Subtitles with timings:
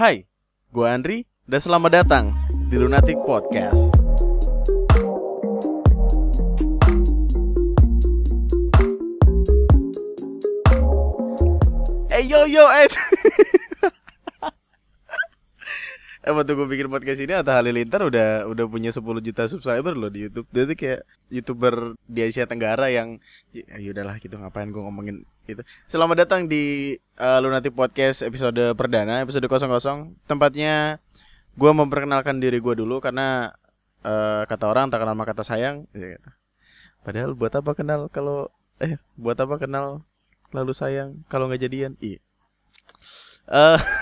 [0.00, 0.24] Hai,
[0.72, 2.32] gue Andri dan selamat datang
[2.72, 3.92] di Lunatic Podcast.
[12.16, 12.88] Eh yo yo eh.
[16.20, 20.08] Eh waktu gue bikin podcast ini Atta Halilintar udah udah punya 10 juta subscriber loh
[20.08, 20.48] di YouTube.
[20.48, 23.20] Dia tuh kayak YouTuber di Asia Tenggara yang
[23.52, 25.62] ya udahlah gitu ngapain gue ngomongin itu.
[25.90, 30.14] Selamat datang di uh, Lunatic Podcast episode perdana, episode 00.
[30.26, 31.02] Tempatnya
[31.58, 33.50] gue memperkenalkan diri gue dulu karena
[34.06, 35.90] uh, kata orang tak kenal maka kata sayang.
[35.92, 36.30] Ya, gitu.
[37.02, 40.04] Padahal buat apa kenal kalau eh buat apa kenal
[40.54, 41.98] lalu sayang kalau nggak jadian?
[41.98, 42.20] Iya.
[43.50, 43.80] Uh,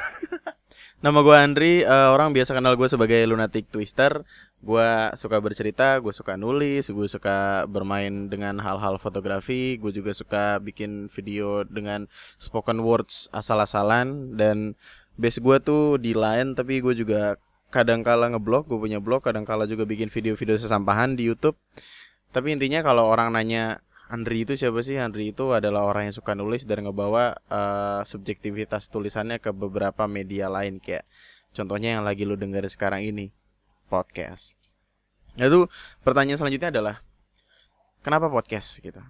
[0.98, 4.26] Nama gue Andri, uh, orang biasa kenal gue sebagai Lunatic Twister.
[4.58, 4.82] Gue
[5.14, 11.06] suka bercerita, gue suka nulis, gue suka bermain dengan hal-hal fotografi, gue juga suka bikin
[11.06, 12.10] video dengan
[12.42, 14.74] spoken words asal-asalan dan
[15.14, 17.38] base gue tuh di line tapi gue juga
[17.70, 21.54] kadang kala ngeblog, gue punya blog, kadang kala juga bikin video-video sesampahan di YouTube.
[22.34, 23.78] Tapi intinya kalau orang nanya
[24.08, 24.96] Andri itu siapa sih?
[24.96, 30.48] Andri itu adalah orang yang suka nulis dan ngebawa uh, subjektivitas tulisannya ke beberapa media
[30.48, 31.04] lain kayak
[31.52, 33.28] contohnya yang lagi lu denger sekarang ini
[33.92, 34.56] podcast.
[35.36, 35.68] Itu
[36.00, 37.04] pertanyaan selanjutnya adalah
[38.00, 39.04] kenapa podcast gitu?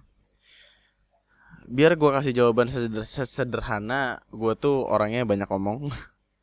[1.69, 2.67] Biar gue kasih jawaban
[3.15, 5.95] sederhana, gue tuh orangnya banyak ngomong.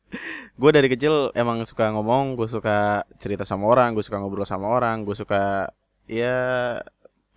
[0.61, 4.71] gue dari kecil emang suka ngomong, gue suka cerita sama orang, gue suka ngobrol sama
[4.71, 5.69] orang, gue suka
[6.07, 6.79] ya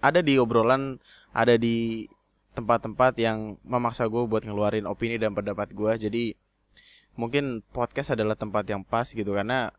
[0.01, 0.99] ada di obrolan
[1.31, 2.09] ada di
[2.57, 6.25] tempat-tempat yang memaksa gue buat ngeluarin opini dan pendapat gue jadi
[7.15, 9.71] mungkin podcast adalah tempat yang pas gitu karena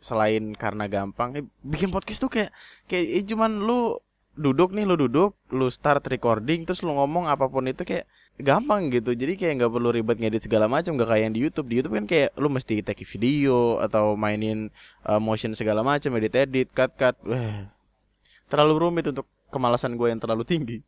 [0.00, 2.50] selain karena gampang eh, bikin podcast tuh kayak
[2.88, 4.00] kayak eh, cuman lu
[4.40, 8.08] duduk nih lu duduk lu start recording terus lu ngomong apa pun itu kayak
[8.40, 9.12] gampang gitu.
[9.12, 11.66] Jadi kayak nggak perlu ribet ngedit segala macam gak kayak yang di YouTube.
[11.68, 14.72] Di YouTube kan kayak lu mesti take video atau mainin
[15.04, 17.68] uh, motion segala macam edit edit cut cut Wah,
[18.50, 20.78] terlalu rumit untuk kemalasan gue yang terlalu tinggi.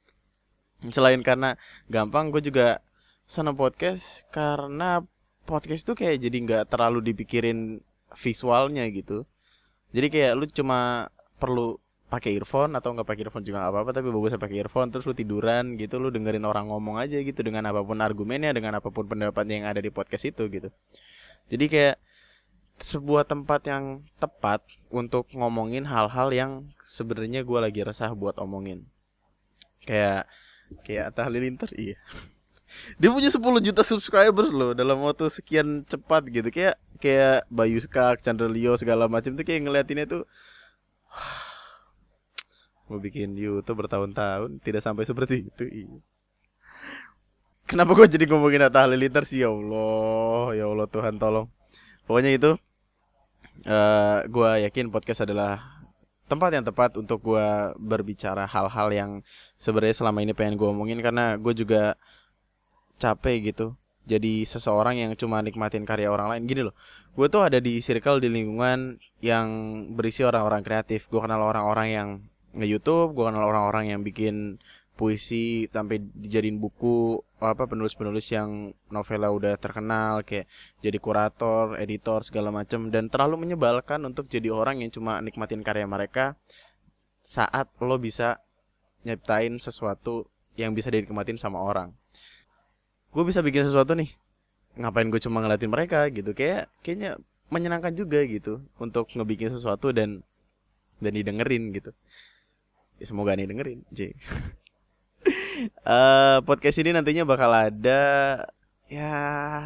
[0.90, 1.54] Selain karena
[1.86, 2.82] gampang gue juga
[3.30, 5.06] senang podcast karena
[5.46, 7.78] podcast tuh kayak jadi nggak terlalu dipikirin
[8.18, 9.24] visualnya gitu.
[9.94, 11.08] Jadi kayak lu cuma
[11.38, 11.78] perlu
[12.12, 15.16] pakai earphone atau nggak pakai earphone juga gak apa-apa tapi bagusnya pakai earphone terus lu
[15.16, 19.08] tiduran gitu lu dengerin orang ngomong aja gitu dengan apa pun argumennya dengan apa pun
[19.08, 20.68] pendapatnya yang ada di podcast itu gitu.
[21.48, 21.96] Jadi kayak
[22.82, 24.60] sebuah tempat yang tepat
[24.90, 26.50] untuk ngomongin hal-hal yang
[26.82, 28.90] sebenarnya gue lagi resah buat omongin.
[29.86, 30.26] Kayak
[30.82, 31.96] kayak Atta Halilintar iya.
[33.00, 36.48] Dia punya 10 juta subscribers loh dalam waktu sekian cepat gitu.
[36.50, 40.22] Kayak kayak Bayu Skak, Chandra Leo segala macam tuh kayak ngeliatinnya tuh
[42.90, 45.98] mau bikin YouTube bertahun-tahun tidak sampai seperti itu iya.
[47.62, 49.40] Kenapa gue jadi ngomongin Atta Halilintar sih?
[49.40, 51.48] Ya Allah ya Allah Tuhan tolong.
[52.04, 52.50] Pokoknya itu
[53.66, 55.82] eh, gue yakin podcast adalah
[56.30, 59.10] tempat yang tepat untuk gue berbicara hal-hal yang
[59.60, 61.98] sebenarnya selama ini pengen gue omongin karena gue juga
[62.96, 63.76] capek gitu.
[64.02, 66.42] Jadi seseorang yang cuma nikmatin karya orang lain.
[66.48, 66.74] Gini loh
[67.12, 69.46] gue tuh ada di circle di lingkungan yang
[69.92, 71.06] berisi orang-orang kreatif.
[71.12, 72.08] Gue kenal orang-orang yang
[72.52, 74.60] nge YouTube gue kenal orang-orang yang bikin
[74.92, 80.46] puisi sampai dijadiin buku apa penulis-penulis yang novela udah terkenal kayak
[80.78, 85.84] jadi kurator, editor segala macam dan terlalu menyebalkan untuk jadi orang yang cuma nikmatin karya
[85.84, 86.38] mereka
[87.22, 88.38] saat lo bisa
[89.02, 91.94] nyiptain sesuatu yang bisa dinikmatin sama orang.
[93.12, 94.08] Gue bisa bikin sesuatu nih,
[94.78, 97.20] ngapain gue cuma ngeliatin mereka gitu kayak kayaknya
[97.52, 100.24] menyenangkan juga gitu untuk ngebikin sesuatu dan
[101.02, 101.90] dan didengerin gitu.
[103.02, 104.14] Ya, semoga nih dengerin, J.
[105.86, 108.00] uh, podcast ini nantinya bakal ada
[108.92, 109.12] ya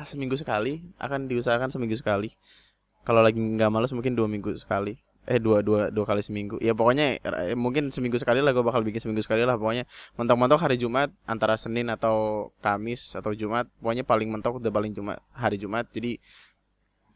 [0.07, 0.87] seminggu sekali.
[1.01, 2.35] Akan diusahakan seminggu sekali.
[3.07, 4.99] Kalau lagi nggak males mungkin dua minggu sekali.
[5.27, 6.59] Eh dua dua dua kali seminggu.
[6.63, 9.59] Ya pokoknya eh, mungkin seminggu sekali lah gue bakal bikin seminggu sekali lah.
[9.59, 13.67] Pokoknya mentok-mentok hari Jumat antara Senin atau Kamis atau Jumat.
[13.83, 15.91] Pokoknya paling mentok udah paling Jumat hari Jumat.
[15.91, 16.19] Jadi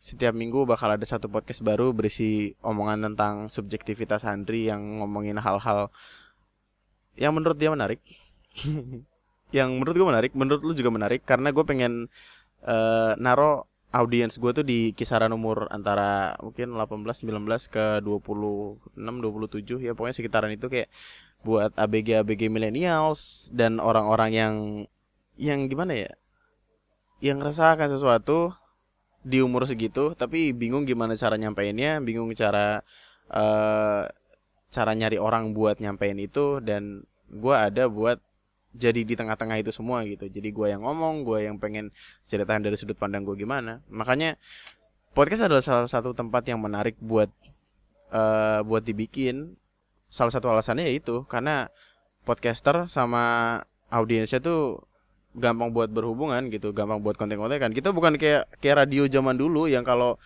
[0.01, 5.93] setiap minggu bakal ada satu podcast baru berisi omongan tentang subjektivitas Andri yang ngomongin hal-hal
[7.21, 8.01] yang menurut dia menarik
[9.57, 12.07] yang menurut gue menarik, menurut lu juga menarik karena gue pengen
[12.65, 19.87] uh, naro audiens gue tuh di kisaran umur antara mungkin 18 19 ke 26 27
[19.87, 20.87] ya pokoknya sekitaran itu kayak
[21.43, 24.55] buat ABG ABG millennials dan orang-orang yang
[25.35, 26.13] yang gimana ya
[27.19, 28.55] yang akan sesuatu
[29.21, 32.81] di umur segitu tapi bingung gimana cara nyampeinnya bingung cara
[33.29, 34.07] uh,
[34.71, 38.23] cara nyari orang buat nyampein itu dan gue ada buat
[38.71, 40.31] jadi di tengah-tengah itu semua gitu.
[40.31, 41.91] Jadi gue yang ngomong gue yang pengen
[42.27, 43.83] ceritain dari sudut pandang gue gimana.
[43.91, 44.39] Makanya
[45.11, 47.31] podcast adalah salah satu tempat yang menarik buat
[48.15, 49.59] uh, buat dibikin.
[50.11, 51.71] Salah satu alasannya yaitu karena
[52.23, 53.59] podcaster sama
[53.91, 54.83] audiensnya tuh
[55.31, 57.71] gampang buat berhubungan gitu gampang buat konten-konten kan.
[57.75, 60.19] Kita bukan kayak kayak radio zaman dulu yang kalau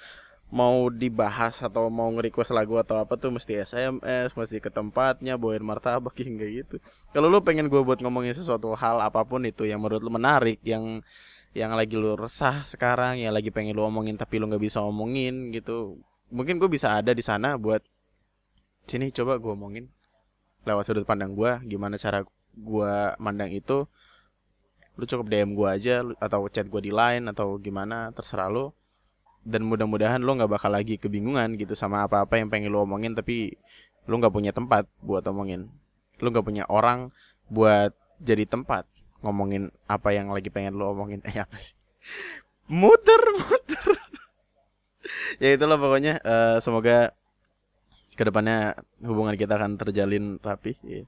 [0.55, 5.67] mau dibahas atau mau nge-request lagu atau apa tuh mesti SMS, mesti ke tempatnya, bawain
[5.67, 6.79] martabak hingga gitu.
[7.11, 10.63] Kalau lu pengen gue buat ngomongin sesuatu hal apa pun itu yang menurut lu menarik,
[10.63, 11.03] yang
[11.59, 15.51] yang lagi lu resah sekarang, yang lagi pengen lu omongin tapi lu nggak bisa omongin
[15.51, 15.99] gitu.
[16.31, 17.83] Mungkin gue bisa ada di sana buat
[18.87, 19.91] sini coba gue omongin
[20.63, 22.23] lewat sudut pandang gue, gimana cara
[22.55, 23.91] gue mandang itu.
[24.95, 28.71] Lu cukup DM gue aja atau chat gue di line atau gimana terserah lu
[29.45, 33.55] dan mudah-mudahan lo nggak bakal lagi kebingungan gitu sama apa-apa yang pengen lo omongin tapi
[34.09, 35.69] lo nggak punya tempat buat omongin.
[36.19, 37.13] Lo nggak punya orang
[37.53, 37.93] buat
[38.25, 38.89] jadi tempat
[39.21, 41.21] ngomongin apa yang lagi pengen lo omongin.
[41.29, 41.77] Eh apa sih?
[42.69, 43.87] Muter muter.
[45.37, 47.13] Ya itulah pokoknya uh, semoga
[48.15, 51.03] ke depannya hubungan kita akan terjalin rapi ya.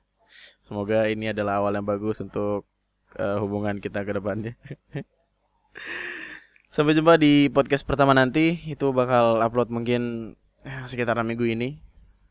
[0.67, 2.67] semoga ini adalah awal yang bagus untuk
[3.15, 4.59] uh, hubungan kita ke depannya
[6.67, 8.61] Sampai jumpa di podcast pertama nanti.
[8.67, 10.35] Itu bakal upload mungkin
[10.67, 11.79] eh, sekitaran minggu ini.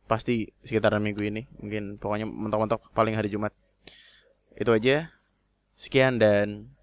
[0.05, 1.47] Pasti sekitaran minggu ini.
[1.59, 3.55] Mungkin pokoknya mentok-mentok paling hari Jumat.
[4.55, 5.11] Itu aja.
[5.75, 6.75] Sekian dan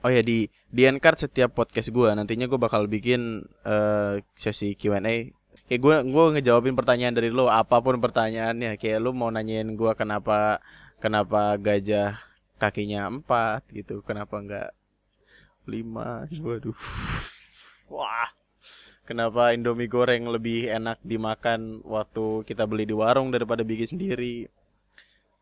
[0.00, 5.28] Oh ya di di card setiap podcast gue nantinya gue bakal bikin uh, sesi Q&A.
[5.68, 8.80] Kayak gue gue ngejawabin pertanyaan dari lo apa pun pertanyaannya.
[8.80, 10.64] Kayak lo mau nanyain gue kenapa
[11.04, 12.16] kenapa gajah
[12.56, 14.68] kakinya empat gitu, kenapa enggak
[15.68, 16.76] lima waduh.
[17.90, 18.30] Wah
[19.10, 24.46] kenapa Indomie goreng lebih enak dimakan waktu kita beli di warung daripada bikin sendiri?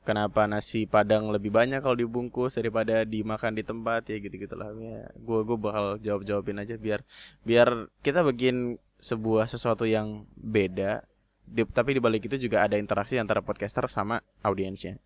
[0.09, 4.09] Kenapa nasi padang lebih banyak kalau dibungkus daripada dimakan di tempat?
[4.09, 7.05] Ya gitu gitulah ya gue gue bakal jawab jawabin aja biar
[7.45, 11.05] biar kita bikin sebuah sesuatu yang beda.
[11.49, 14.97] Di, tapi di balik itu juga ada interaksi antara podcaster sama audiensnya.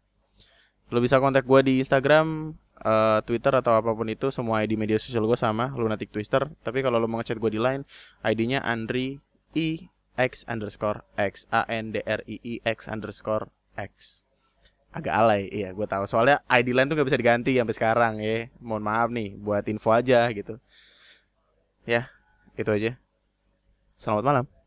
[0.91, 4.99] Lo bisa kontak gue di Instagram uh, Twitter atau apa pun itu semua ID media
[4.99, 6.51] sosial gue sama lunatic twister.
[6.63, 7.87] Tapi kalau lo mau ngechat gue di line
[8.27, 9.23] ID-nya Andri
[9.55, 9.89] i
[10.19, 13.49] x underscore x a n d r i i x underscore
[13.79, 14.21] x.
[14.93, 16.05] Agak alay iya gue tahu.
[16.05, 18.53] Soalnya ID line tuh gak bisa diganti sampai sekarang ya.
[18.61, 20.61] Mohon maaf nih buat info aja gitu.
[21.89, 22.13] Ya
[22.59, 23.01] itu aja.
[23.97, 24.62] Selamat malam